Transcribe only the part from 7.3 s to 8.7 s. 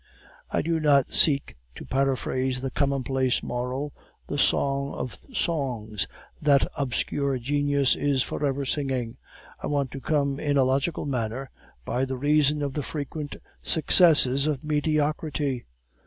genius is for ever